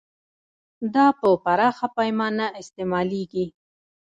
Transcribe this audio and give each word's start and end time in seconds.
دا 0.93 1.05
په 1.19 1.27
پراخه 1.43 1.87
پیمانه 1.97 2.45
استعمالیږي. 2.61 3.45